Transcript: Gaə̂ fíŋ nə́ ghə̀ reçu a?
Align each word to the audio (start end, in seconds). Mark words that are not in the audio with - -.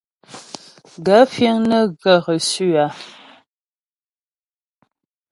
Gaə̂ 1.05 1.23
fíŋ 1.33 1.55
nə́ 1.69 1.83
ghə̀ 2.01 2.17
reçu 2.25 2.67
a? 2.83 2.85